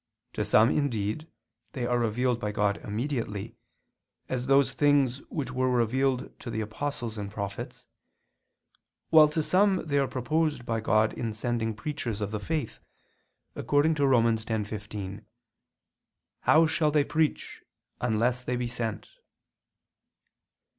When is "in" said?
11.13-11.35